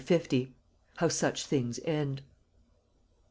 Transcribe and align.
HOW 0.95 1.09
SUCH 1.09 1.45
THINGS 1.45 1.79
END. 1.85 2.21